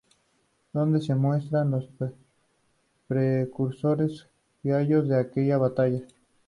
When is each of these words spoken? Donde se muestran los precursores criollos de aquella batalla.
Donde 0.73 0.99
se 0.99 1.13
muestran 1.13 1.69
los 1.69 1.87
precursores 3.07 4.25
criollos 4.63 5.07
de 5.07 5.19
aquella 5.19 5.59
batalla. 5.59 5.99